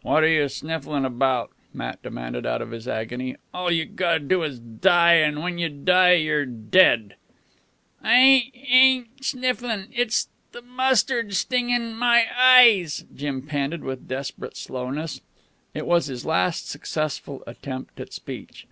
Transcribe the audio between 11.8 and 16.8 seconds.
my... eyes," Jim panted with desperate slowness. It was his last